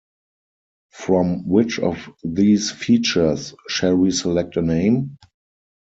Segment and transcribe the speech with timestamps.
[0.89, 5.19] From which of these features shall we select a name?